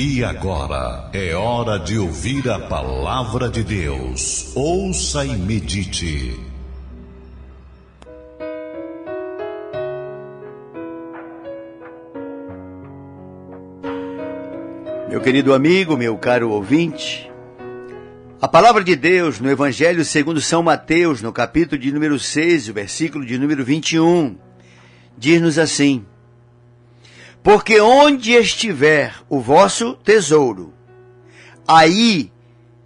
E 0.00 0.22
agora 0.22 1.10
é 1.12 1.34
hora 1.34 1.76
de 1.76 1.98
ouvir 1.98 2.48
a 2.48 2.56
palavra 2.56 3.48
de 3.48 3.64
Deus. 3.64 4.52
Ouça 4.54 5.24
e 5.24 5.36
medite. 5.36 6.38
Meu 15.08 15.20
querido 15.20 15.52
amigo, 15.52 15.96
meu 15.96 16.16
caro 16.16 16.50
ouvinte, 16.50 17.28
a 18.40 18.46
palavra 18.46 18.84
de 18.84 18.94
Deus 18.94 19.40
no 19.40 19.50
Evangelho 19.50 20.04
segundo 20.04 20.40
São 20.40 20.62
Mateus, 20.62 21.20
no 21.20 21.32
capítulo 21.32 21.76
de 21.76 21.90
número 21.90 22.20
6, 22.20 22.68
o 22.68 22.72
versículo 22.72 23.26
de 23.26 23.36
número 23.36 23.64
21, 23.64 24.38
diz-nos 25.18 25.58
assim: 25.58 26.06
Porque 27.42 27.80
onde 27.80 28.32
estiver 28.32 29.14
o 29.28 29.40
vosso 29.40 29.94
tesouro, 29.94 30.74
aí 31.66 32.30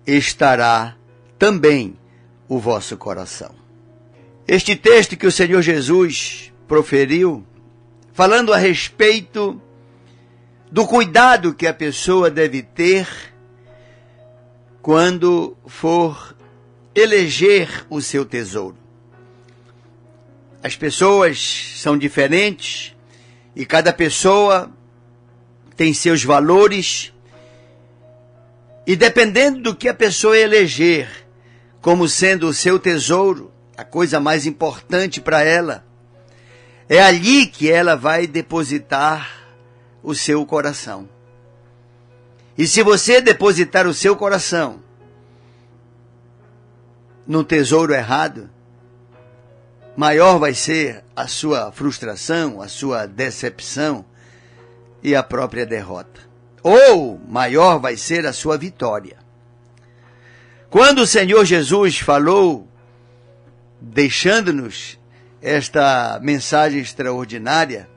estará 0.07 0.97
também 1.39 1.97
o 2.49 2.59
vosso 2.59 2.97
coração. 2.97 3.55
Este 4.47 4.77
texto 4.77 5.17
que 5.17 5.27
o 5.27 5.33
Senhor 5.33 5.63
Jesus 5.63 6.53
proferiu, 6.69 7.45
falando 8.13 8.53
a 8.53 8.57
respeito 8.57 9.61
do 10.71 10.87
cuidado 10.87 11.55
que 11.55 11.67
a 11.67 11.75
pessoa 11.75 12.31
deve 12.31 12.63
ter 12.63 13.07
quando 14.81 15.57
for 15.67 16.37
eleger 16.95 17.87
o 17.89 18.01
seu 18.01 18.25
tesouro. 18.25 18.77
As 20.63 20.77
pessoas 20.77 21.75
são 21.77 21.97
diferentes 21.97 22.95
e 23.55 23.67
cada 23.67 23.93
pessoa 23.93 24.71
tem 25.77 25.93
seus 25.93 26.25
valores 26.25 27.13
e 28.87 28.97
dependendo 28.97 29.61
do 29.61 29.77
que 29.77 29.89
a 29.89 29.95
pessoa 29.95 30.37
eleger 30.37 31.09
como 31.81 32.09
sendo 32.09 32.49
o 32.49 32.55
seu 32.55 32.79
tesouro, 32.79 33.53
a 33.77 33.85
coisa 33.85 34.21
mais 34.21 34.47
importante 34.47 35.21
para 35.21 35.43
ela, 35.43 35.85
é 36.89 37.01
ali 37.01 37.47
que 37.47 37.71
ela 37.71 37.97
vai 37.97 38.27
depositar 38.27 39.29
o 40.03 40.15
seu 40.15 40.45
coração. 40.47 41.09
E 42.57 42.67
se 42.67 42.83
você 42.83 43.21
depositar 43.21 43.87
o 43.87 43.95
seu 43.95 44.15
coração 44.15 44.81
no 47.27 47.43
tesouro 47.43 47.95
errado, 47.95 48.51
maior 49.97 50.39
vai 50.39 50.55
ser 50.55 51.05
a 51.15 51.27
sua 51.27 51.71
frustração, 51.73 52.63
a 52.63 52.69
sua 52.69 53.07
decepção 53.07 54.05
e 55.03 55.15
a 55.15 55.23
própria 55.23 55.67
derrota. 55.67 56.21
Ou 56.63 57.21
maior 57.29 57.79
vai 57.79 57.97
ser 57.97 58.25
a 58.25 58.33
sua 58.33 58.57
vitória. 58.57 59.19
Quando 60.71 61.01
o 61.01 61.07
Senhor 61.07 61.45
Jesus 61.45 61.99
falou, 61.99 62.67
deixando-nos 63.81 64.99
esta 65.43 66.19
mensagem 66.23 66.81
extraordinária, 66.81 67.89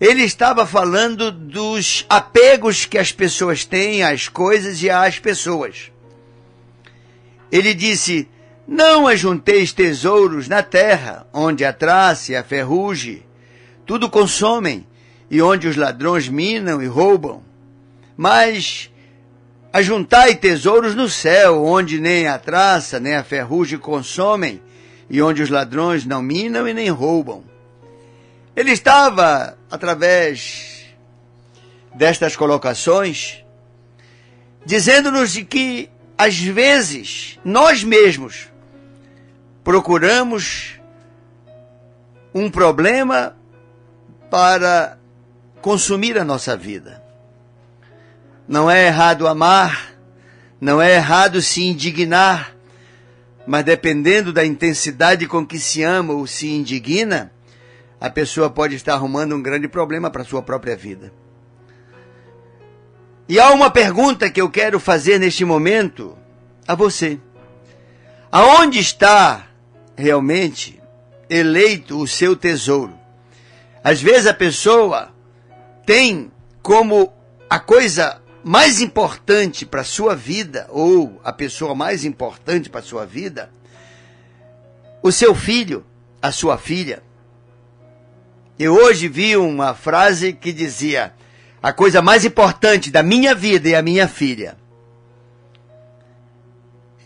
ele 0.00 0.22
estava 0.24 0.66
falando 0.66 1.30
dos 1.30 2.04
apegos 2.08 2.84
que 2.84 2.98
as 2.98 3.12
pessoas 3.12 3.64
têm 3.64 4.02
às 4.02 4.28
coisas 4.28 4.82
e 4.82 4.90
às 4.90 5.20
pessoas. 5.20 5.92
Ele 7.52 7.72
disse: 7.72 8.28
Não 8.72 9.06
ajunteis 9.06 9.70
tesouros 9.70 10.48
na 10.48 10.62
terra, 10.62 11.26
onde 11.30 11.62
a 11.62 11.74
traça 11.74 12.32
e 12.32 12.36
a 12.36 12.42
ferrugem 12.42 13.22
tudo 13.84 14.08
consomem, 14.08 14.86
e 15.30 15.42
onde 15.42 15.68
os 15.68 15.76
ladrões 15.76 16.26
minam 16.26 16.82
e 16.82 16.86
roubam. 16.86 17.42
Mas 18.16 18.90
ajuntai 19.70 20.36
tesouros 20.36 20.94
no 20.94 21.06
céu, 21.06 21.62
onde 21.62 22.00
nem 22.00 22.26
a 22.26 22.38
traça 22.38 22.98
nem 22.98 23.14
a 23.14 23.22
ferrugem 23.22 23.78
consomem, 23.78 24.62
e 25.10 25.20
onde 25.20 25.42
os 25.42 25.50
ladrões 25.50 26.06
não 26.06 26.22
minam 26.22 26.66
e 26.66 26.72
nem 26.72 26.88
roubam. 26.88 27.44
Ele 28.56 28.70
estava, 28.70 29.54
através 29.70 30.86
destas 31.94 32.34
colocações, 32.36 33.44
dizendo-nos 34.64 35.36
que, 35.36 35.90
às 36.16 36.38
vezes, 36.38 37.38
nós 37.44 37.84
mesmos 37.84 38.50
procuramos 39.64 40.80
um 42.34 42.50
problema 42.50 43.36
para 44.30 44.98
consumir 45.60 46.18
a 46.18 46.24
nossa 46.24 46.56
vida. 46.56 47.02
Não 48.48 48.70
é 48.70 48.86
errado 48.86 49.28
amar, 49.28 49.92
não 50.60 50.80
é 50.80 50.94
errado 50.94 51.40
se 51.40 51.64
indignar, 51.64 52.54
mas 53.46 53.64
dependendo 53.64 54.32
da 54.32 54.44
intensidade 54.44 55.26
com 55.26 55.46
que 55.46 55.58
se 55.58 55.82
ama 55.82 56.12
ou 56.12 56.26
se 56.26 56.48
indigna, 56.48 57.30
a 58.00 58.10
pessoa 58.10 58.50
pode 58.50 58.74
estar 58.74 58.94
arrumando 58.94 59.36
um 59.36 59.42
grande 59.42 59.68
problema 59.68 60.10
para 60.10 60.22
a 60.22 60.24
sua 60.24 60.42
própria 60.42 60.76
vida. 60.76 61.12
E 63.28 63.38
há 63.38 63.50
uma 63.52 63.70
pergunta 63.70 64.28
que 64.28 64.40
eu 64.40 64.50
quero 64.50 64.80
fazer 64.80 65.18
neste 65.18 65.44
momento 65.44 66.18
a 66.66 66.74
você. 66.74 67.20
Aonde 68.30 68.80
está 68.80 69.46
realmente 69.96 70.80
eleito 71.28 71.98
o 71.98 72.06
seu 72.06 72.36
tesouro? 72.36 72.98
Às 73.82 74.00
vezes 74.00 74.26
a 74.26 74.34
pessoa 74.34 75.12
tem 75.84 76.30
como 76.62 77.12
a 77.50 77.58
coisa 77.58 78.22
mais 78.44 78.80
importante 78.80 79.64
para 79.64 79.82
a 79.82 79.84
sua 79.84 80.14
vida, 80.14 80.66
ou 80.70 81.20
a 81.24 81.32
pessoa 81.32 81.74
mais 81.74 82.04
importante 82.04 82.68
para 82.68 82.80
a 82.80 82.84
sua 82.84 83.06
vida, 83.06 83.50
o 85.02 85.12
seu 85.12 85.34
filho, 85.34 85.84
a 86.20 86.32
sua 86.32 86.58
filha. 86.58 87.02
Eu 88.58 88.74
hoje 88.74 89.08
vi 89.08 89.36
uma 89.36 89.74
frase 89.74 90.32
que 90.32 90.52
dizia: 90.52 91.12
a 91.62 91.72
coisa 91.72 92.00
mais 92.00 92.24
importante 92.24 92.90
da 92.90 93.02
minha 93.02 93.34
vida 93.34 93.68
é 93.68 93.74
a 93.74 93.82
minha 93.82 94.06
filha. 94.06 94.56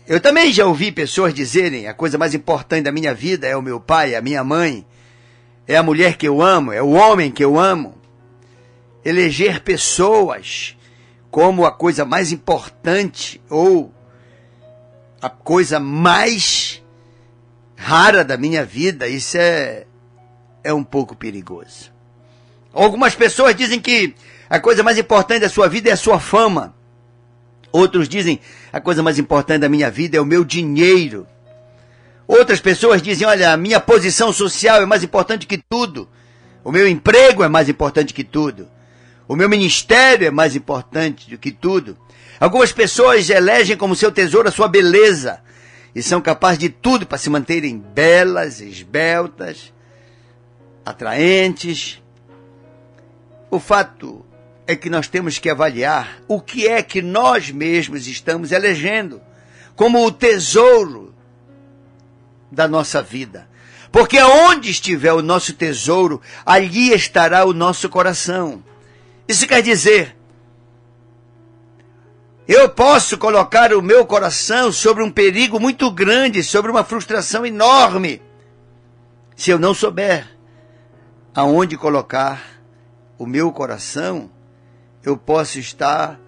Eu 0.07 0.21
também 0.21 0.53
já 0.53 0.65
ouvi 0.65 0.91
pessoas 0.91 1.33
dizerem: 1.33 1.87
a 1.87 1.93
coisa 1.93 2.17
mais 2.17 2.33
importante 2.33 2.83
da 2.83 2.91
minha 2.91 3.13
vida 3.13 3.45
é 3.45 3.55
o 3.55 3.61
meu 3.61 3.79
pai, 3.79 4.15
a 4.15 4.21
minha 4.21 4.43
mãe, 4.43 4.85
é 5.67 5.75
a 5.75 5.83
mulher 5.83 6.15
que 6.15 6.27
eu 6.27 6.41
amo, 6.41 6.71
é 6.71 6.81
o 6.81 6.91
homem 6.91 7.29
que 7.29 7.43
eu 7.43 7.59
amo. 7.59 7.95
Eleger 9.03 9.61
pessoas 9.61 10.77
como 11.29 11.65
a 11.65 11.71
coisa 11.71 12.05
mais 12.05 12.31
importante 12.31 13.41
ou 13.49 13.93
a 15.21 15.29
coisa 15.29 15.79
mais 15.79 16.81
rara 17.75 18.23
da 18.23 18.37
minha 18.37 18.65
vida, 18.65 19.07
isso 19.07 19.37
é 19.37 19.85
é 20.63 20.73
um 20.73 20.83
pouco 20.83 21.15
perigoso. 21.15 21.91
Algumas 22.73 23.15
pessoas 23.15 23.55
dizem 23.55 23.79
que 23.79 24.13
a 24.49 24.59
coisa 24.59 24.83
mais 24.83 24.97
importante 24.97 25.41
da 25.41 25.49
sua 25.49 25.67
vida 25.67 25.89
é 25.89 25.93
a 25.93 25.97
sua 25.97 26.19
fama. 26.19 26.75
Outros 27.71 28.07
dizem 28.07 28.39
a 28.71 28.79
coisa 28.79 29.03
mais 29.03 29.19
importante 29.19 29.61
da 29.61 29.69
minha 29.69 29.91
vida 29.91 30.17
é 30.17 30.21
o 30.21 30.25
meu 30.25 30.43
dinheiro. 30.43 31.27
Outras 32.27 32.59
pessoas 32.59 33.01
dizem, 33.01 33.25
olha, 33.25 33.51
a 33.51 33.57
minha 33.57 33.79
posição 33.79 34.33
social 34.33 34.81
é 34.81 34.85
mais 34.85 35.03
importante 35.03 35.47
que 35.47 35.57
tudo. 35.57 36.09
O 36.63 36.71
meu 36.71 36.87
emprego 36.87 37.43
é 37.43 37.47
mais 37.47 37.69
importante 37.69 38.13
que 38.13 38.23
tudo. 38.23 38.67
O 39.27 39.35
meu 39.35 39.47
ministério 39.47 40.27
é 40.27 40.31
mais 40.31 40.55
importante 40.55 41.29
do 41.29 41.37
que 41.37 41.51
tudo. 41.51 41.97
Algumas 42.39 42.71
pessoas 42.71 43.29
elegem 43.29 43.77
como 43.77 43.95
seu 43.95 44.11
tesouro 44.11 44.49
a 44.49 44.51
sua 44.51 44.67
beleza 44.67 45.39
e 45.95 46.03
são 46.03 46.21
capazes 46.21 46.59
de 46.59 46.69
tudo 46.69 47.07
para 47.07 47.17
se 47.17 47.29
manterem 47.29 47.79
belas, 47.79 48.61
esbeltas, 48.61 49.73
atraentes. 50.85 52.01
O 53.49 53.59
fato 53.59 54.25
é 54.67 54.75
que 54.75 54.89
nós 54.89 55.07
temos 55.07 55.39
que 55.39 55.49
avaliar 55.49 56.21
o 56.27 56.41
que 56.41 56.67
é 56.67 56.83
que 56.83 57.01
nós 57.01 57.49
mesmos 57.49 58.05
estamos 58.07 58.51
elegendo 58.51 59.21
como 59.75 60.05
o 60.05 60.11
tesouro 60.11 61.15
da 62.51 62.67
nossa 62.67 63.01
vida. 63.01 63.47
Porque 63.91 64.21
onde 64.21 64.69
estiver 64.69 65.13
o 65.13 65.21
nosso 65.21 65.53
tesouro, 65.53 66.21
ali 66.45 66.93
estará 66.93 67.45
o 67.45 67.53
nosso 67.53 67.87
coração. 67.87 68.61
Isso 69.27 69.47
quer 69.47 69.61
dizer, 69.61 70.17
eu 72.47 72.69
posso 72.69 73.17
colocar 73.17 73.73
o 73.73 73.81
meu 73.81 74.05
coração 74.05 74.71
sobre 74.71 75.03
um 75.03 75.11
perigo 75.11 75.59
muito 75.59 75.89
grande, 75.89 76.43
sobre 76.43 76.69
uma 76.69 76.83
frustração 76.83 77.45
enorme, 77.45 78.21
se 79.35 79.51
eu 79.51 79.59
não 79.59 79.73
souber 79.73 80.27
aonde 81.33 81.77
colocar 81.77 82.41
o 83.17 83.25
meu 83.25 83.51
coração, 83.51 84.29
eu 85.07 85.15
posso 85.15 85.57
estar 85.57 86.19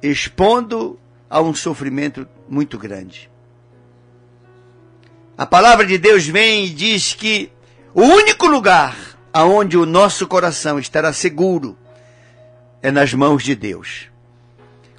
expondo 0.00 0.96
a 1.28 1.40
um 1.40 1.52
sofrimento 1.52 2.28
muito 2.48 2.78
grande. 2.78 3.28
A 5.36 5.44
palavra 5.44 5.84
de 5.84 5.98
Deus 5.98 6.28
vem 6.28 6.66
e 6.66 6.70
diz 6.70 7.12
que 7.12 7.50
o 7.92 8.02
único 8.02 8.46
lugar 8.46 8.96
aonde 9.32 9.76
o 9.76 9.84
nosso 9.84 10.28
coração 10.28 10.78
estará 10.78 11.12
seguro 11.12 11.76
é 12.80 12.92
nas 12.92 13.12
mãos 13.12 13.42
de 13.42 13.56
Deus. 13.56 14.08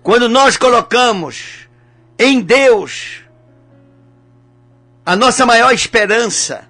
Quando 0.03 0.27
nós 0.27 0.57
colocamos 0.57 1.69
em 2.19 2.41
Deus 2.41 3.21
a 5.05 5.15
nossa 5.15 5.45
maior 5.45 5.73
esperança, 5.73 6.67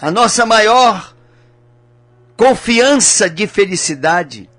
a 0.00 0.10
nossa 0.10 0.44
maior 0.44 1.14
confiança 2.36 3.30
de 3.30 3.46
felicidade, 3.46 4.50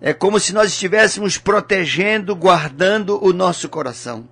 é 0.00 0.12
como 0.12 0.38
se 0.38 0.52
nós 0.52 0.72
estivéssemos 0.72 1.38
protegendo, 1.38 2.34
guardando 2.36 3.22
o 3.24 3.32
nosso 3.32 3.68
coração. 3.68 4.28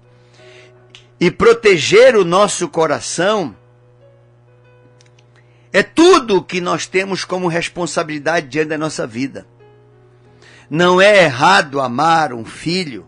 E 1.18 1.30
proteger 1.30 2.14
o 2.16 2.24
nosso 2.24 2.68
coração 2.68 3.56
é 5.72 5.82
tudo 5.82 6.42
que 6.42 6.60
nós 6.60 6.86
temos 6.86 7.24
como 7.24 7.48
responsabilidade 7.48 8.46
diante 8.48 8.68
da 8.68 8.78
nossa 8.78 9.06
vida. 9.06 9.46
Não 10.70 11.00
é 11.00 11.24
errado 11.24 11.80
amar 11.80 12.32
um 12.32 12.44
filho, 12.44 13.06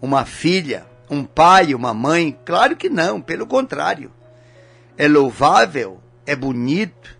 uma 0.00 0.24
filha, 0.24 0.86
um 1.08 1.24
pai, 1.24 1.74
uma 1.74 1.94
mãe? 1.94 2.38
Claro 2.44 2.76
que 2.76 2.88
não, 2.88 3.20
pelo 3.20 3.46
contrário. 3.46 4.12
É 4.98 5.08
louvável, 5.08 6.00
é 6.26 6.36
bonito. 6.36 7.16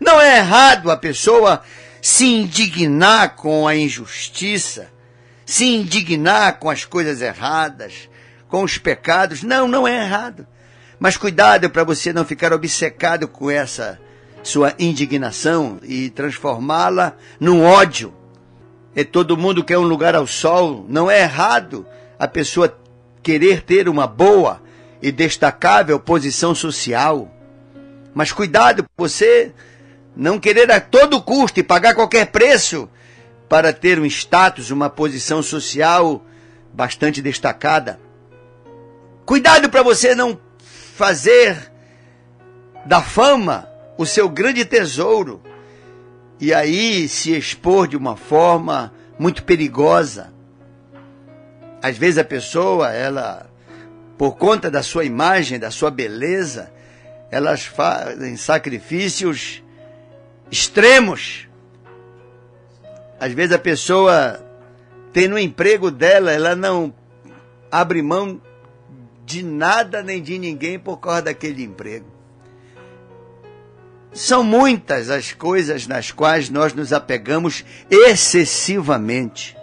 Não 0.00 0.20
é 0.20 0.38
errado 0.38 0.90
a 0.90 0.96
pessoa 0.96 1.62
se 2.04 2.26
indignar 2.26 3.34
com 3.34 3.66
a 3.66 3.74
injustiça, 3.74 4.90
se 5.46 5.64
indignar 5.64 6.58
com 6.58 6.68
as 6.68 6.84
coisas 6.84 7.22
erradas, 7.22 8.10
com 8.46 8.62
os 8.62 8.76
pecados. 8.76 9.42
Não, 9.42 9.66
não 9.66 9.88
é 9.88 10.04
errado. 10.04 10.46
Mas 11.00 11.16
cuidado 11.16 11.70
para 11.70 11.82
você 11.82 12.12
não 12.12 12.22
ficar 12.22 12.52
obcecado 12.52 13.26
com 13.26 13.50
essa 13.50 13.98
sua 14.42 14.74
indignação 14.78 15.78
e 15.82 16.10
transformá-la 16.10 17.16
num 17.40 17.64
ódio. 17.64 18.12
E 18.94 19.02
todo 19.02 19.34
mundo 19.34 19.64
quer 19.64 19.78
um 19.78 19.88
lugar 19.88 20.14
ao 20.14 20.26
sol. 20.26 20.84
Não 20.86 21.10
é 21.10 21.22
errado 21.22 21.86
a 22.18 22.28
pessoa 22.28 22.78
querer 23.22 23.62
ter 23.62 23.88
uma 23.88 24.06
boa 24.06 24.60
e 25.00 25.10
destacável 25.10 25.98
posição 25.98 26.54
social. 26.54 27.34
Mas 28.12 28.30
cuidado, 28.30 28.84
você 28.94 29.54
não 30.16 30.38
querer 30.38 30.70
a 30.70 30.80
todo 30.80 31.22
custo 31.22 31.60
e 31.60 31.62
pagar 31.62 31.94
qualquer 31.94 32.26
preço 32.26 32.88
para 33.48 33.72
ter 33.72 33.98
um 33.98 34.06
status, 34.06 34.70
uma 34.70 34.88
posição 34.88 35.42
social 35.42 36.24
bastante 36.72 37.20
destacada. 37.20 38.00
Cuidado 39.24 39.68
para 39.68 39.82
você 39.82 40.14
não 40.14 40.38
fazer 40.94 41.72
da 42.84 43.02
fama 43.02 43.68
o 43.96 44.04
seu 44.04 44.28
grande 44.28 44.64
tesouro 44.64 45.42
e 46.40 46.52
aí 46.52 47.08
se 47.08 47.32
expor 47.36 47.88
de 47.88 47.96
uma 47.96 48.16
forma 48.16 48.92
muito 49.18 49.44
perigosa. 49.44 50.32
Às 51.82 51.96
vezes 51.96 52.18
a 52.18 52.24
pessoa, 52.24 52.92
ela, 52.92 53.46
por 54.18 54.36
conta 54.36 54.70
da 54.70 54.82
sua 54.82 55.04
imagem, 55.04 55.58
da 55.58 55.70
sua 55.70 55.90
beleza, 55.90 56.72
elas 57.30 57.64
fazem 57.64 58.36
sacrifícios 58.36 59.63
extremos. 60.54 61.48
Às 63.18 63.32
vezes 63.32 63.52
a 63.52 63.58
pessoa 63.58 64.40
tem 65.12 65.26
no 65.26 65.36
emprego 65.36 65.90
dela, 65.90 66.30
ela 66.30 66.54
não 66.54 66.94
abre 67.70 68.00
mão 68.00 68.40
de 69.26 69.42
nada 69.42 70.00
nem 70.00 70.22
de 70.22 70.38
ninguém 70.38 70.78
por 70.78 70.98
causa 70.98 71.22
daquele 71.22 71.64
emprego. 71.64 72.06
São 74.12 74.44
muitas 74.44 75.10
as 75.10 75.32
coisas 75.32 75.88
nas 75.88 76.12
quais 76.12 76.48
nós 76.48 76.72
nos 76.72 76.92
apegamos 76.92 77.64
excessivamente. 77.90 79.56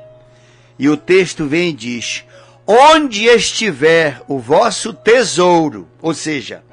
E 0.77 0.89
o 0.89 0.97
texto 0.97 1.47
vem 1.47 1.69
e 1.69 1.73
diz: 1.73 2.25
Onde 2.67 3.27
estiver 3.27 4.21
o 4.27 4.39
vosso 4.39 4.93
tesouro, 4.93 5.87
ou 6.01 6.13
seja, 6.13 6.63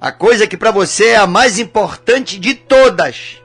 a 0.00 0.12
coisa 0.12 0.46
que 0.46 0.56
para 0.56 0.70
você 0.70 1.06
é 1.06 1.16
a 1.16 1.26
mais 1.26 1.58
importante 1.58 2.38
de 2.38 2.54
todas, 2.54 3.42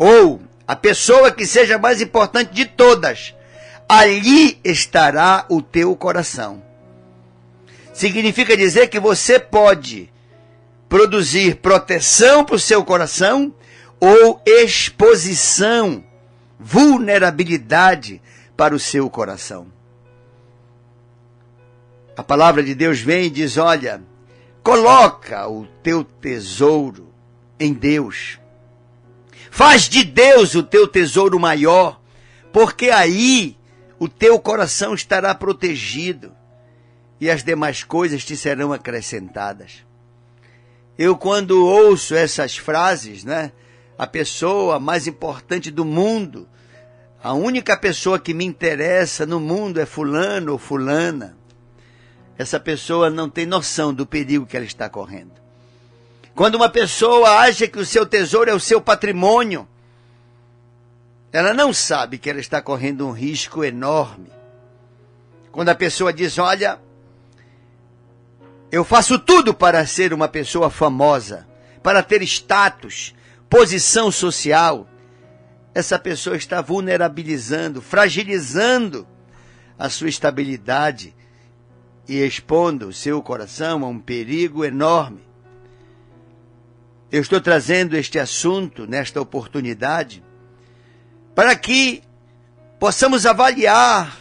ou 0.00 0.40
a 0.66 0.74
pessoa 0.74 1.30
que 1.30 1.44
seja 1.44 1.76
mais 1.76 2.00
importante 2.00 2.54
de 2.54 2.64
todas, 2.64 3.34
ali 3.86 4.58
estará 4.64 5.44
o 5.46 5.60
teu 5.60 5.94
coração. 5.94 6.62
Significa 7.92 8.56
dizer 8.56 8.88
que 8.88 8.98
você 8.98 9.38
pode 9.38 10.10
produzir 10.88 11.56
proteção 11.56 12.46
para 12.46 12.56
o 12.56 12.58
seu 12.58 12.82
coração 12.82 13.54
ou 14.00 14.40
exposição, 14.46 16.02
vulnerabilidade 16.58 18.22
para 18.56 18.74
o 18.74 18.80
seu 18.80 19.10
coração. 19.10 19.66
A 22.16 22.22
palavra 22.22 22.62
de 22.62 22.74
Deus 22.74 23.00
vem 23.00 23.26
e 23.26 23.30
diz: 23.30 23.58
Olha, 23.58 24.00
coloca 24.62 25.46
o 25.46 25.66
teu 25.82 26.02
tesouro 26.02 27.12
em 27.58 27.74
Deus. 27.74 28.39
Faz 29.50 29.88
de 29.88 30.04
Deus 30.04 30.54
o 30.54 30.62
teu 30.62 30.86
tesouro 30.86 31.38
maior, 31.38 32.00
porque 32.52 32.88
aí 32.90 33.56
o 33.98 34.08
teu 34.08 34.38
coração 34.38 34.94
estará 34.94 35.34
protegido 35.34 36.32
e 37.20 37.30
as 37.30 37.44
demais 37.44 37.84
coisas 37.84 38.24
te 38.24 38.36
serão 38.36 38.72
acrescentadas. 38.72 39.84
Eu, 40.96 41.16
quando 41.16 41.66
ouço 41.66 42.14
essas 42.14 42.56
frases, 42.56 43.24
né? 43.24 43.52
A 43.98 44.06
pessoa 44.06 44.80
mais 44.80 45.06
importante 45.06 45.70
do 45.70 45.84
mundo, 45.84 46.48
a 47.22 47.34
única 47.34 47.76
pessoa 47.76 48.18
que 48.18 48.32
me 48.32 48.46
interessa 48.46 49.26
no 49.26 49.38
mundo 49.38 49.78
é 49.78 49.84
Fulano 49.84 50.52
ou 50.52 50.58
Fulana. 50.58 51.36
Essa 52.38 52.58
pessoa 52.58 53.10
não 53.10 53.28
tem 53.28 53.44
noção 53.44 53.92
do 53.92 54.06
perigo 54.06 54.46
que 54.46 54.56
ela 54.56 54.64
está 54.64 54.88
correndo. 54.88 55.32
Quando 56.40 56.54
uma 56.54 56.70
pessoa 56.70 57.40
acha 57.40 57.68
que 57.68 57.78
o 57.78 57.84
seu 57.84 58.06
tesouro 58.06 58.48
é 58.48 58.54
o 58.54 58.58
seu 58.58 58.80
patrimônio, 58.80 59.68
ela 61.30 61.52
não 61.52 61.70
sabe 61.70 62.16
que 62.16 62.30
ela 62.30 62.40
está 62.40 62.62
correndo 62.62 63.06
um 63.06 63.10
risco 63.10 63.62
enorme. 63.62 64.32
Quando 65.52 65.68
a 65.68 65.74
pessoa 65.74 66.14
diz: 66.14 66.38
Olha, 66.38 66.80
eu 68.72 68.86
faço 68.86 69.18
tudo 69.18 69.52
para 69.52 69.86
ser 69.86 70.14
uma 70.14 70.28
pessoa 70.28 70.70
famosa, 70.70 71.46
para 71.82 72.02
ter 72.02 72.22
status, 72.22 73.14
posição 73.50 74.10
social. 74.10 74.88
Essa 75.74 75.98
pessoa 75.98 76.38
está 76.38 76.62
vulnerabilizando, 76.62 77.82
fragilizando 77.82 79.06
a 79.78 79.90
sua 79.90 80.08
estabilidade 80.08 81.14
e 82.08 82.16
expondo 82.16 82.88
o 82.88 82.94
seu 82.94 83.22
coração 83.22 83.84
a 83.84 83.88
um 83.88 84.00
perigo 84.00 84.64
enorme. 84.64 85.28
Eu 87.12 87.20
estou 87.20 87.40
trazendo 87.40 87.96
este 87.96 88.18
assunto 88.18 88.86
nesta 88.86 89.20
oportunidade 89.20 90.22
para 91.34 91.56
que 91.56 92.02
possamos 92.78 93.26
avaliar 93.26 94.16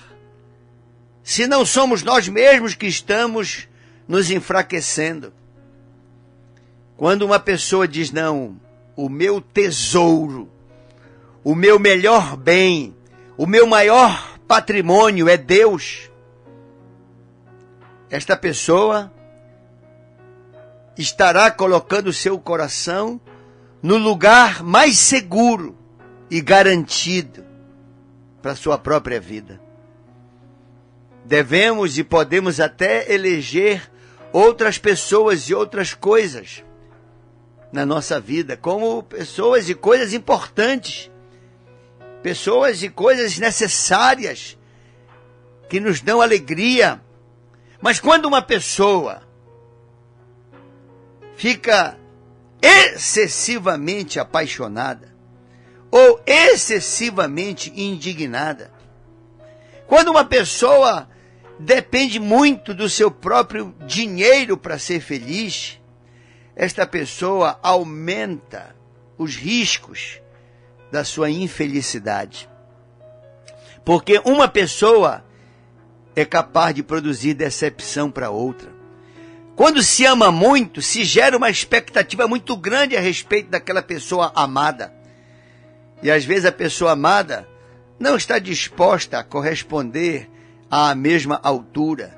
se 1.23 1.45
não 1.45 1.63
somos 1.63 2.01
nós 2.01 2.27
mesmos 2.27 2.73
que 2.73 2.87
estamos 2.87 3.67
nos 4.07 4.31
enfraquecendo. 4.31 5.31
Quando 6.97 7.21
uma 7.21 7.39
pessoa 7.39 7.87
diz, 7.87 8.11
não, 8.11 8.59
o 8.95 9.07
meu 9.07 9.39
tesouro, 9.39 10.49
o 11.43 11.53
meu 11.53 11.77
melhor 11.77 12.35
bem, 12.35 12.95
o 13.37 13.45
meu 13.45 13.67
maior 13.67 14.39
patrimônio 14.47 15.29
é 15.29 15.37
Deus, 15.37 16.09
esta 18.09 18.35
pessoa 18.35 19.13
estará 20.99 21.49
colocando 21.49 22.11
seu 22.11 22.37
coração 22.37 23.21
no 23.81 23.95
lugar 23.95 24.61
mais 24.61 24.97
seguro 24.99 25.77
e 26.29 26.41
garantido 26.41 27.45
para 28.41 28.53
sua 28.53 28.77
própria 28.77 29.17
vida. 29.17 29.61
Devemos 31.23 31.97
e 31.97 32.03
podemos 32.03 32.59
até 32.59 33.13
eleger 33.13 33.89
outras 34.33 34.77
pessoas 34.77 35.43
e 35.43 35.55
outras 35.55 35.93
coisas 35.93 36.65
na 37.71 37.85
nossa 37.85 38.19
vida, 38.19 38.57
como 38.57 39.01
pessoas 39.03 39.69
e 39.69 39.75
coisas 39.75 40.11
importantes, 40.11 41.09
pessoas 42.21 42.83
e 42.83 42.89
coisas 42.89 43.37
necessárias 43.37 44.57
que 45.69 45.79
nos 45.79 46.01
dão 46.01 46.19
alegria. 46.19 46.99
Mas 47.79 48.01
quando 48.01 48.25
uma 48.25 48.41
pessoa 48.41 49.28
fica 51.39 51.97
excessivamente 52.61 54.19
apaixonada 54.19 55.15
ou 55.89 56.21
excessivamente 56.25 57.71
indignada. 57.77 58.73
Quando 59.87 60.09
uma 60.09 60.25
pessoa 60.25 61.09
depende 61.57 62.19
muito 62.19 62.73
do 62.73 62.89
seu 62.89 63.09
próprio 63.09 63.73
dinheiro 63.87 64.57
para 64.57 64.77
ser 64.77 64.99
feliz, 64.99 65.79
esta 66.57 66.85
pessoa 66.85 67.57
aumenta 67.63 68.75
os 69.17 69.37
riscos 69.37 70.19
da 70.91 71.05
sua 71.05 71.29
infelicidade. 71.29 72.49
Porque 73.85 74.21
uma 74.25 74.49
pessoa 74.49 75.23
é 76.13 76.25
capaz 76.25 76.75
de 76.75 76.83
produzir 76.83 77.33
decepção 77.33 78.11
para 78.11 78.29
outra. 78.29 78.78
Quando 79.59 79.83
se 79.83 80.05
ama 80.05 80.31
muito, 80.31 80.81
se 80.81 81.03
gera 81.03 81.35
uma 81.35 81.49
expectativa 81.49 82.25
muito 82.29 82.55
grande 82.55 82.95
a 82.95 83.01
respeito 83.01 83.49
daquela 83.49 83.81
pessoa 83.81 84.31
amada. 84.33 84.93
E 86.01 86.09
às 86.09 86.23
vezes 86.23 86.45
a 86.45 86.51
pessoa 86.53 86.93
amada 86.93 87.45
não 87.99 88.15
está 88.15 88.39
disposta 88.39 89.19
a 89.19 89.23
corresponder 89.23 90.29
à 90.71 90.95
mesma 90.95 91.41
altura. 91.43 92.17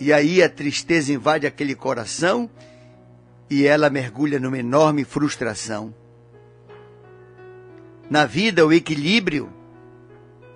E 0.00 0.12
aí 0.12 0.42
a 0.42 0.48
tristeza 0.48 1.12
invade 1.12 1.46
aquele 1.46 1.76
coração 1.76 2.50
e 3.48 3.64
ela 3.64 3.88
mergulha 3.88 4.40
numa 4.40 4.58
enorme 4.58 5.04
frustração. 5.04 5.94
Na 8.10 8.26
vida, 8.26 8.66
o 8.66 8.72
equilíbrio, 8.72 9.52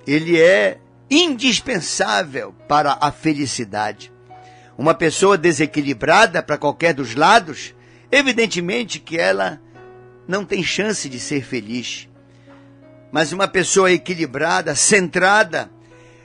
ele 0.05 0.40
é 0.40 0.81
indispensável 1.09 2.52
para 2.67 2.99
a 3.00 3.12
felicidade. 3.12 4.12
Uma 4.80 4.94
pessoa 4.94 5.37
desequilibrada 5.37 6.42
para 6.42 6.56
qualquer 6.56 6.94
dos 6.94 7.14
lados, 7.14 7.75
evidentemente 8.10 8.99
que 8.99 9.18
ela 9.18 9.60
não 10.26 10.42
tem 10.42 10.64
chance 10.64 11.06
de 11.06 11.20
ser 11.20 11.44
feliz. 11.44 12.08
Mas 13.12 13.30
uma 13.30 13.46
pessoa 13.46 13.92
equilibrada, 13.92 14.75
centrada, 14.75 15.70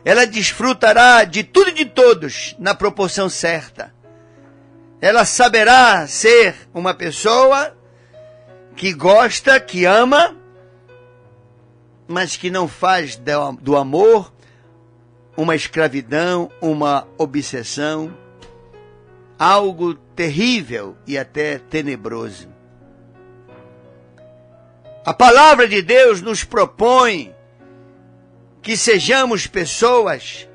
ela 0.05 0.25
desfrutará 0.25 1.25
de 1.25 1.43
tudo 1.43 1.71
e 1.71 1.73
de 1.73 1.85
todos 1.85 2.55
na 2.57 2.73
proporção 2.73 3.27
certa. 3.27 3.93
Ela 5.01 5.25
saberá 5.25 6.07
ser 6.07 6.55
uma 6.73 6.93
pessoa 6.93 7.75
que 8.73 8.93
gosta, 8.93 9.59
que 9.59 9.83
ama, 9.83 10.33
mas 12.07 12.37
que 12.37 12.49
não 12.49 12.69
faz 12.69 13.19
do 13.61 13.75
amor 13.75 14.33
uma 15.35 15.57
escravidão, 15.57 16.49
uma 16.61 17.05
obsessão, 17.17 18.23
algo 19.37 19.93
terrível 19.93 20.95
e 21.05 21.17
até 21.17 21.59
tenebroso. 21.59 22.47
A 25.05 25.13
palavra 25.13 25.67
de 25.67 25.81
Deus 25.81 26.21
nos 26.21 26.43
propõe 26.43 27.35
que 28.61 28.75
sejamos 28.75 29.45
pessoas 29.45 30.49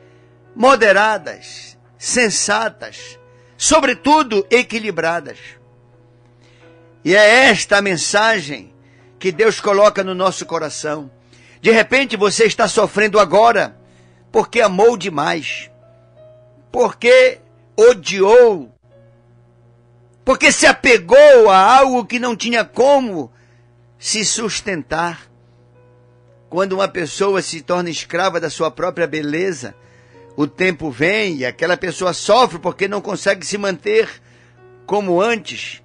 moderadas, 0.57 1.79
sensatas, 1.97 3.19
sobretudo 3.57 4.45
equilibradas. 4.51 5.39
E 7.05 7.15
é 7.15 7.45
esta 7.51 7.79
a 7.79 7.83
mensagem 7.83 8.75
que 9.19 9.31
Deus 9.31 9.61
coloca 9.61 10.03
no 10.03 10.15
nosso 10.15 10.45
coração. 10.45 11.11
De 11.61 11.71
repente 11.71 12.17
você 12.17 12.45
está 12.45 12.67
sofrendo 12.67 13.21
agora 13.21 13.79
porque 14.33 14.61
amou 14.61 14.97
demais, 14.97 15.71
porque 16.73 17.39
odiou, 17.89 18.73
porque 20.25 20.53
se 20.53 20.67
apegou 20.67 21.49
a 21.49 21.79
algo 21.79 22.05
que 22.05 22.19
não 22.19 22.37
tinha 22.37 22.65
como 22.65 23.33
se 23.99 24.25
sustentar. 24.25 25.31
Quando 26.49 26.73
uma 26.73 26.89
pessoa 26.89 27.41
se 27.43 27.61
torna 27.61 27.91
escrava 27.91 28.41
da 28.41 28.51
sua 28.51 28.71
própria 28.71 29.07
beleza, 29.07 29.75
o 30.37 30.47
tempo 30.47 30.91
vem 30.91 31.37
e 31.37 31.47
aquela 31.47 31.77
pessoa 31.77 32.13
sofre 32.13 32.59
porque 32.59 32.89
não 32.89 33.01
consegue 33.01 33.47
se 33.47 33.57
manter 33.57 34.09
como 34.87 35.21
antes 35.21 35.83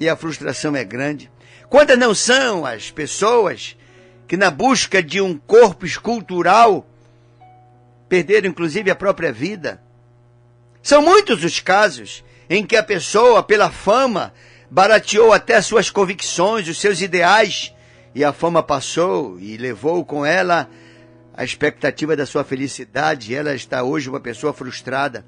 e 0.00 0.08
a 0.08 0.16
frustração 0.16 0.74
é 0.74 0.84
grande. 0.84 1.30
Quantas 1.68 1.98
não 1.98 2.14
são 2.14 2.64
as 2.64 2.90
pessoas 2.90 3.76
que, 4.26 4.36
na 4.36 4.50
busca 4.50 5.02
de 5.02 5.20
um 5.20 5.36
corpo 5.36 5.84
escultural, 5.84 6.86
perderam 8.08 8.48
inclusive 8.48 8.90
a 8.90 8.96
própria 8.96 9.32
vida? 9.32 9.82
São 10.88 11.02
muitos 11.02 11.44
os 11.44 11.60
casos 11.60 12.24
em 12.48 12.64
que 12.64 12.74
a 12.74 12.82
pessoa, 12.82 13.42
pela 13.42 13.70
fama, 13.70 14.32
barateou 14.70 15.34
até 15.34 15.60
suas 15.60 15.90
convicções, 15.90 16.66
os 16.66 16.80
seus 16.80 17.02
ideais 17.02 17.74
e 18.14 18.24
a 18.24 18.32
fama 18.32 18.62
passou 18.62 19.38
e 19.38 19.58
levou 19.58 20.02
com 20.02 20.24
ela 20.24 20.66
a 21.34 21.44
expectativa 21.44 22.16
da 22.16 22.24
sua 22.24 22.42
felicidade. 22.42 23.34
Ela 23.34 23.54
está 23.54 23.82
hoje 23.82 24.08
uma 24.08 24.18
pessoa 24.18 24.54
frustrada. 24.54 25.26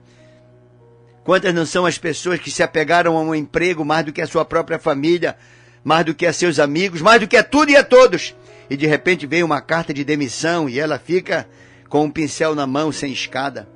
Quantas 1.25 1.53
não 1.55 1.67
são 1.67 1.85
as 1.85 1.99
pessoas 1.99 2.41
que 2.41 2.51
se 2.51 2.63
apegaram 2.63 3.15
a 3.19 3.21
um 3.21 3.35
emprego 3.35 3.85
mais 3.85 4.07
do 4.07 4.15
que 4.15 4.23
a 4.23 4.27
sua 4.27 4.47
própria 4.47 4.79
família, 4.79 5.37
mais 5.85 6.07
do 6.07 6.15
que 6.15 6.25
a 6.25 6.33
seus 6.33 6.59
amigos, 6.59 7.03
mais 7.03 7.21
do 7.21 7.29
que 7.29 7.37
a 7.37 7.45
tudo 7.45 7.71
e 7.71 7.77
a 7.77 7.85
todos? 7.85 8.35
E 8.71 8.79
de 8.79 8.87
repente 8.87 9.27
vem 9.27 9.43
uma 9.43 9.61
carta 9.61 9.93
de 9.93 10.05
demissão 10.05 10.71
e 10.71 10.81
ela 10.81 10.99
fica 10.99 11.47
com 11.87 12.05
um 12.05 12.11
pincel 12.11 12.55
na 12.55 12.67
mão 12.67 12.91
sem 12.91 13.13
escada. 13.13 13.69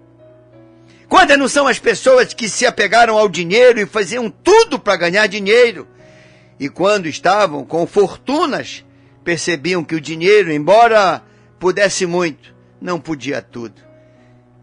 Quantas 1.08 1.38
não 1.38 1.49
são 1.49 1.66
as 1.66 1.78
pessoas 1.78 2.32
que 2.32 2.49
se 2.49 2.66
apegaram 2.66 3.18
ao 3.18 3.28
dinheiro 3.28 3.80
e 3.80 3.87
faziam 3.87 4.30
tudo 4.30 4.78
para 4.78 4.96
ganhar 4.96 5.26
dinheiro? 5.26 5.87
E 6.58 6.68
quando 6.68 7.06
estavam 7.06 7.64
com 7.64 7.87
fortunas, 7.87 8.84
percebiam 9.23 9.84
que 9.84 9.94
o 9.94 10.00
dinheiro, 10.00 10.52
embora 10.52 11.23
pudesse 11.58 12.06
muito, 12.06 12.54
não 12.80 13.00
podia 13.00 13.42
tudo. 13.42 13.82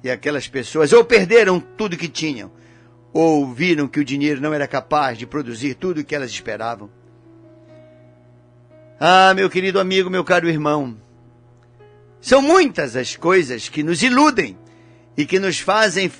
E 0.04 0.10
aquelas 0.10 0.48
pessoas 0.48 0.94
ou 0.94 1.04
perderam 1.04 1.60
tudo 1.60 1.98
que 1.98 2.08
tinham, 2.08 2.52
ou 3.14 3.52
viram 3.54 3.88
que 3.88 4.00
o 4.00 4.06
dinheiro 4.06 4.42
não 4.42 4.54
era 4.54 4.68
capaz 4.68 5.18
de 5.18 5.28
produzir 5.28 5.76
tudo 5.76 6.02
o 6.02 6.04
que 6.04 6.16
elas 6.16 6.32
esperavam. 6.32 6.90
Ah, 9.00 9.34
meu 9.34 9.50
querido 9.50 9.80
amigo, 9.80 10.10
meu 10.10 10.24
caro 10.24 10.48
irmão, 10.48 10.98
são 12.20 12.42
muitas 12.42 12.96
as 12.96 13.16
coisas 13.16 13.68
que 13.68 13.82
nos 13.84 14.04
iludem 14.04 14.58
e 15.18 15.26
que 15.26 15.40
nos 15.40 15.60
fazem 15.60 16.12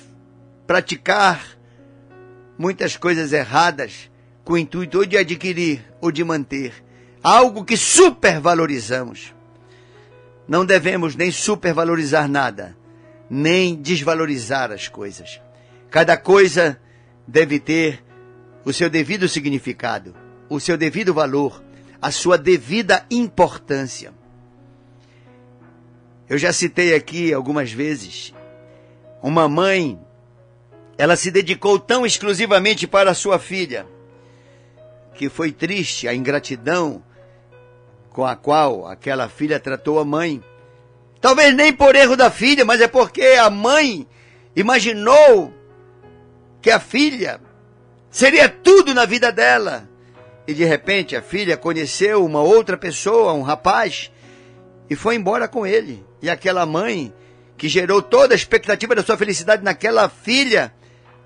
praticar 0.66 1.58
muitas 2.58 2.96
coisas 2.96 3.32
erradas 3.32 4.10
com 4.44 4.54
o 4.54 4.58
intuito 4.58 4.98
ou 4.98 5.06
de 5.06 5.16
adquirir 5.16 5.84
ou 6.00 6.10
de 6.10 6.22
manter 6.24 6.72
algo 7.22 7.64
que 7.64 7.76
supervalorizamos. 7.76 9.34
Não 10.46 10.66
devemos 10.66 11.14
nem 11.14 11.30
supervalorizar 11.30 12.28
nada, 12.28 12.76
nem 13.30 13.76
desvalorizar 13.76 14.72
as 14.72 14.88
coisas. 14.88 15.40
Cada 15.90 16.16
coisa 16.16 16.80
deve 17.26 17.60
ter 17.60 18.04
o 18.64 18.72
seu 18.72 18.90
devido 18.90 19.28
significado, 19.28 20.14
o 20.48 20.58
seu 20.58 20.76
devido 20.76 21.14
valor, 21.14 21.62
a 22.00 22.10
sua 22.10 22.36
devida 22.36 23.06
importância. 23.10 24.12
Eu 26.28 26.38
já 26.38 26.52
citei 26.52 26.94
aqui 26.94 27.32
algumas 27.32 27.70
vezes 27.70 28.34
uma 29.22 29.48
mãe, 29.48 30.00
ela 31.02 31.16
se 31.16 31.32
dedicou 31.32 31.80
tão 31.80 32.06
exclusivamente 32.06 32.86
para 32.86 33.12
sua 33.12 33.36
filha, 33.36 33.84
que 35.16 35.28
foi 35.28 35.50
triste 35.50 36.06
a 36.06 36.14
ingratidão 36.14 37.02
com 38.10 38.24
a 38.24 38.36
qual 38.36 38.86
aquela 38.86 39.28
filha 39.28 39.58
tratou 39.58 39.98
a 39.98 40.04
mãe. 40.04 40.40
Talvez 41.20 41.56
nem 41.56 41.72
por 41.72 41.96
erro 41.96 42.16
da 42.16 42.30
filha, 42.30 42.64
mas 42.64 42.80
é 42.80 42.86
porque 42.86 43.20
a 43.20 43.50
mãe 43.50 44.06
imaginou 44.54 45.52
que 46.60 46.70
a 46.70 46.78
filha 46.78 47.40
seria 48.08 48.48
tudo 48.48 48.94
na 48.94 49.04
vida 49.04 49.32
dela. 49.32 49.88
E 50.46 50.54
de 50.54 50.64
repente 50.64 51.16
a 51.16 51.20
filha 51.20 51.56
conheceu 51.56 52.24
uma 52.24 52.42
outra 52.42 52.76
pessoa, 52.76 53.32
um 53.32 53.42
rapaz, 53.42 54.12
e 54.88 54.94
foi 54.94 55.16
embora 55.16 55.48
com 55.48 55.66
ele. 55.66 56.06
E 56.22 56.30
aquela 56.30 56.64
mãe, 56.64 57.12
que 57.58 57.68
gerou 57.68 58.00
toda 58.00 58.34
a 58.34 58.36
expectativa 58.36 58.94
da 58.94 59.02
sua 59.02 59.16
felicidade 59.16 59.64
naquela 59.64 60.08
filha, 60.08 60.72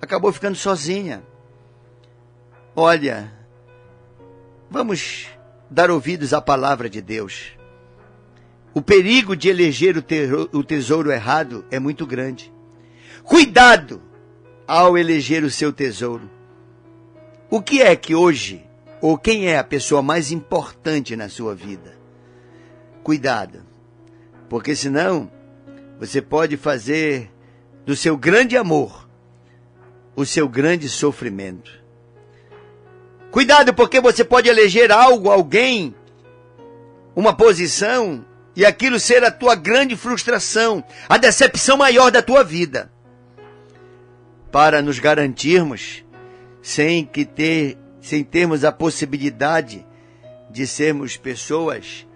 acabou 0.06 0.32
ficando 0.32 0.56
sozinha. 0.56 1.22
Olha, 2.74 3.32
vamos 4.70 5.26
dar 5.68 5.90
ouvidos 5.90 6.32
à 6.32 6.40
palavra 6.40 6.88
de 6.88 7.02
Deus. 7.02 7.52
O 8.72 8.80
perigo 8.80 9.34
de 9.34 9.48
eleger 9.48 9.96
o 10.52 10.62
tesouro 10.62 11.10
errado 11.10 11.64
é 11.70 11.78
muito 11.78 12.06
grande. 12.06 12.52
Cuidado 13.24 14.00
ao 14.66 14.96
eleger 14.96 15.42
o 15.42 15.50
seu 15.50 15.72
tesouro. 15.72 16.30
O 17.50 17.60
que 17.60 17.82
é 17.82 17.96
que 17.96 18.14
hoje, 18.14 18.64
ou 19.00 19.16
quem 19.18 19.48
é 19.48 19.58
a 19.58 19.64
pessoa 19.64 20.02
mais 20.02 20.30
importante 20.30 21.16
na 21.16 21.28
sua 21.28 21.54
vida? 21.54 21.96
Cuidado, 23.02 23.62
porque 24.48 24.76
senão 24.76 25.30
você 25.98 26.20
pode 26.20 26.56
fazer 26.56 27.32
do 27.84 27.96
seu 27.96 28.16
grande 28.16 28.56
amor 28.56 29.05
o 30.16 30.24
seu 30.24 30.48
grande 30.48 30.88
sofrimento. 30.88 31.70
Cuidado, 33.30 33.74
porque 33.74 34.00
você 34.00 34.24
pode 34.24 34.48
eleger 34.48 34.90
algo, 34.90 35.30
alguém, 35.30 35.94
uma 37.14 37.36
posição, 37.36 38.24
e 38.56 38.64
aquilo 38.64 38.98
ser 38.98 39.22
a 39.22 39.30
tua 39.30 39.54
grande 39.54 39.94
frustração, 39.94 40.82
a 41.06 41.18
decepção 41.18 41.76
maior 41.76 42.10
da 42.10 42.22
tua 42.22 42.42
vida. 42.42 42.90
Para 44.50 44.80
nos 44.80 44.98
garantirmos, 44.98 46.02
sem 46.62 47.04
que 47.04 47.26
ter, 47.26 47.76
sem 48.00 48.24
termos 48.24 48.64
a 48.64 48.72
possibilidade 48.72 49.86
de 50.50 50.66
sermos 50.66 51.18
pessoas 51.18 52.06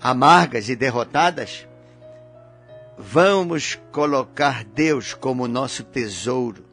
amargas 0.00 0.70
e 0.70 0.74
derrotadas, 0.74 1.68
vamos 2.96 3.78
colocar 3.92 4.64
Deus 4.64 5.12
como 5.12 5.46
nosso 5.46 5.84
tesouro. 5.84 6.69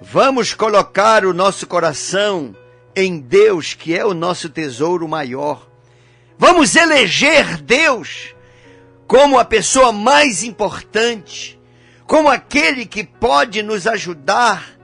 Vamos 0.00 0.54
colocar 0.54 1.24
o 1.24 1.34
nosso 1.34 1.66
coração 1.66 2.54
em 2.94 3.18
Deus, 3.18 3.74
que 3.74 3.96
é 3.96 4.06
o 4.06 4.14
nosso 4.14 4.48
tesouro 4.48 5.08
maior. 5.08 5.68
Vamos 6.38 6.76
eleger 6.76 7.60
Deus 7.60 8.32
como 9.08 9.40
a 9.40 9.44
pessoa 9.44 9.90
mais 9.90 10.44
importante, 10.44 11.58
como 12.06 12.28
aquele 12.28 12.86
que 12.86 13.02
pode 13.02 13.60
nos 13.60 13.88
ajudar 13.88 14.78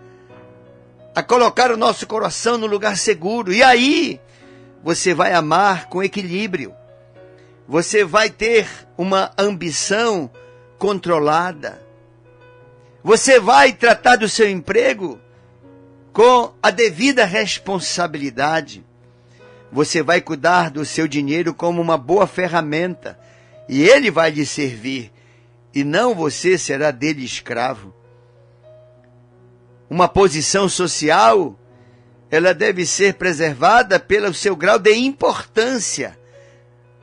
a 1.15 1.23
colocar 1.23 1.71
o 1.71 1.77
nosso 1.77 2.09
coração 2.09 2.59
no 2.59 2.67
lugar 2.67 2.97
seguro. 2.97 3.53
E 3.53 3.63
aí 3.63 4.21
você 4.83 5.15
vai 5.15 5.33
amar 5.33 5.87
com 5.89 6.03
equilíbrio. 6.03 6.75
Você 7.69 8.05
vai 8.05 8.31
ter 8.31 8.67
uma 8.99 9.31
ambição 9.39 10.29
controlada. 10.77 11.84
Você 13.05 13.39
vai 13.39 13.73
tratar 13.73 14.17
do 14.17 14.29
seu 14.29 14.51
emprego 14.51 15.21
com 16.13 16.53
a 16.61 16.71
devida 16.71 17.25
responsabilidade. 17.25 18.85
Você 19.71 20.03
vai 20.03 20.21
cuidar 20.21 20.71
do 20.71 20.85
seu 20.85 21.07
dinheiro 21.07 21.55
como 21.55 21.81
uma 21.81 21.97
boa 21.97 22.27
ferramenta 22.27 23.17
e 23.69 23.83
ele 23.83 24.11
vai 24.11 24.31
lhe 24.31 24.45
servir, 24.45 25.13
e 25.75 25.85
não 25.85 26.15
você 26.15 26.59
será 26.59 26.91
dele 26.91 27.25
escravo 27.25 27.95
uma 29.95 30.09
posição 30.09 30.69
social, 30.69 31.59
ela 32.31 32.53
deve 32.53 32.85
ser 32.85 33.15
preservada 33.15 34.01
pelo 34.01 34.35
seu 34.35 34.57
grau 34.57 34.79
de 34.79 34.93
importância, 34.93 36.19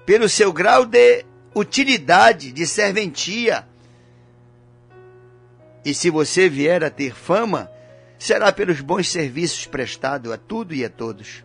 pelo 0.05 0.27
seu 0.27 0.51
grau 0.51 0.85
de 0.85 1.23
utilidade, 1.55 2.51
de 2.51 2.67
serventia. 2.67 3.65
E 5.83 5.93
se 5.93 6.09
você 6.09 6.47
vier 6.47 6.83
a 6.83 6.89
ter 6.89 7.15
fama, 7.15 7.69
será 8.19 8.51
pelos 8.51 8.81
bons 8.81 9.09
serviços 9.09 9.65
prestados 9.65 10.31
a 10.31 10.37
tudo 10.37 10.73
e 10.75 10.85
a 10.85 10.89
todos. 10.89 11.43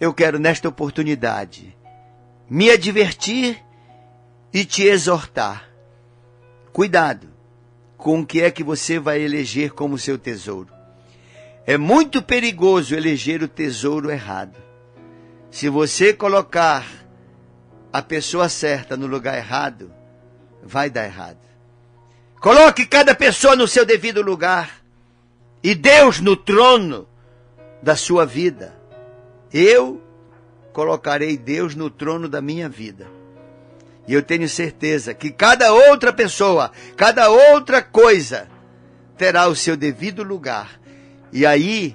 Eu 0.00 0.14
quero, 0.14 0.38
nesta 0.38 0.68
oportunidade, 0.68 1.76
me 2.48 2.70
advertir 2.70 3.62
e 4.52 4.64
te 4.64 4.84
exortar. 4.84 5.68
Cuidado 6.72 7.28
com 7.98 8.20
o 8.20 8.26
que 8.26 8.40
é 8.40 8.50
que 8.50 8.64
você 8.64 8.98
vai 8.98 9.20
eleger 9.20 9.72
como 9.72 9.98
seu 9.98 10.18
tesouro. 10.18 10.72
É 11.66 11.76
muito 11.76 12.22
perigoso 12.22 12.94
eleger 12.94 13.42
o 13.42 13.48
tesouro 13.48 14.10
errado. 14.10 14.56
Se 15.50 15.68
você 15.68 16.14
colocar 16.14 16.86
a 17.92 18.00
pessoa 18.00 18.48
certa 18.48 18.96
no 18.96 19.06
lugar 19.06 19.36
errado, 19.36 19.92
vai 20.62 20.88
dar 20.88 21.04
errado. 21.04 21.49
Coloque 22.40 22.86
cada 22.86 23.14
pessoa 23.14 23.54
no 23.54 23.68
seu 23.68 23.84
devido 23.84 24.22
lugar 24.22 24.80
e 25.62 25.74
Deus 25.74 26.20
no 26.20 26.34
trono 26.34 27.06
da 27.82 27.94
sua 27.94 28.24
vida. 28.24 28.74
Eu 29.52 30.02
colocarei 30.72 31.36
Deus 31.36 31.74
no 31.74 31.90
trono 31.90 32.30
da 32.30 32.40
minha 32.40 32.66
vida. 32.66 33.06
E 34.08 34.14
eu 34.14 34.22
tenho 34.22 34.48
certeza 34.48 35.12
que 35.12 35.30
cada 35.30 35.70
outra 35.72 36.14
pessoa, 36.14 36.72
cada 36.96 37.28
outra 37.28 37.82
coisa 37.82 38.48
terá 39.18 39.46
o 39.46 39.54
seu 39.54 39.76
devido 39.76 40.22
lugar. 40.22 40.80
E 41.30 41.44
aí, 41.44 41.94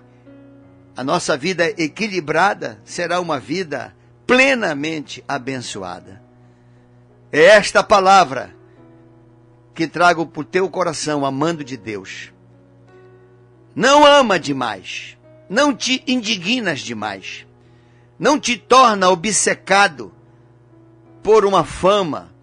a 0.95 1.03
nossa 1.03 1.35
vida 1.35 1.67
equilibrada 1.81 2.79
será 2.85 3.19
uma 3.19 3.39
vida 3.39 3.95
plenamente 4.27 5.23
abençoada. 5.27 6.21
É 7.31 7.45
esta 7.45 7.83
palavra 7.83 8.54
que 9.75 9.87
trago 9.87 10.25
para 10.25 10.41
o 10.41 10.45
teu 10.45 10.69
coração, 10.69 11.25
amando 11.25 11.63
de 11.63 11.75
Deus. 11.75 12.31
Não 13.75 14.05
ama 14.05 14.39
demais, 14.39 15.17
não 15.49 15.75
te 15.75 16.01
indignas 16.07 16.79
demais, 16.79 17.45
não 18.17 18.39
te 18.39 18.57
torna 18.57 19.09
obcecado 19.09 20.13
por 21.21 21.45
uma 21.45 21.65
fama, 21.65 22.33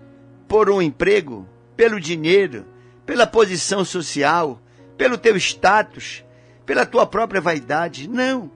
por 0.46 0.68
um 0.68 0.82
emprego, 0.82 1.48
pelo 1.74 1.98
dinheiro, 1.98 2.66
pela 3.06 3.26
posição 3.26 3.82
social, 3.82 4.60
pelo 4.98 5.16
teu 5.16 5.34
status, 5.38 6.22
pela 6.66 6.84
tua 6.84 7.06
própria 7.06 7.40
vaidade. 7.40 8.06
Não. 8.08 8.50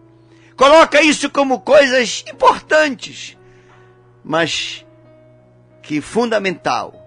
Coloca 0.55 1.01
isso 1.01 1.31
como 1.31 1.61
coisas 1.61 2.23
importantes, 2.29 3.39
mas 4.23 4.85
que 5.83 6.03
fundamental, 6.03 7.06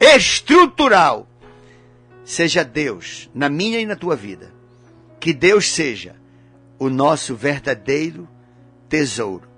estrutural, 0.00 1.28
seja 2.24 2.64
Deus 2.64 3.30
na 3.34 3.48
minha 3.48 3.80
e 3.80 3.86
na 3.86 3.96
tua 3.96 4.16
vida. 4.16 4.52
Que 5.20 5.32
Deus 5.32 5.70
seja 5.70 6.16
o 6.78 6.90
nosso 6.90 7.34
verdadeiro 7.34 8.28
tesouro, 8.88 9.48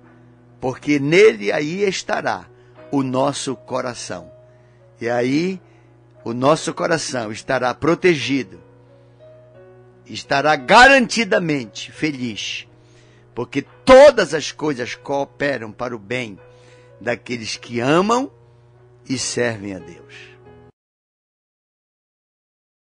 porque 0.60 0.98
nele 0.98 1.50
aí 1.50 1.82
estará 1.82 2.46
o 2.90 3.02
nosso 3.02 3.56
coração. 3.56 4.30
E 5.00 5.08
aí 5.08 5.60
o 6.24 6.32
nosso 6.32 6.72
coração 6.72 7.30
estará 7.30 7.72
protegido, 7.74 8.60
estará 10.06 10.56
garantidamente 10.56 11.92
feliz, 11.92 12.66
porque 13.34 13.62
todas 13.84 14.34
as 14.34 14.52
coisas 14.52 14.94
cooperam 14.94 15.70
para 15.70 15.94
o 15.94 15.98
bem 15.98 16.38
daqueles 17.00 17.56
que 17.56 17.80
amam 17.80 18.30
e 19.08 19.18
servem 19.18 19.74
a 19.74 19.78
Deus. 19.78 20.35